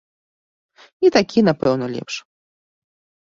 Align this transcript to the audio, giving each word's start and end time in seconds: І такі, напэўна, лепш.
І 1.07 1.11
такі, 1.17 1.39
напэўна, 1.49 1.85
лепш. 1.95 2.15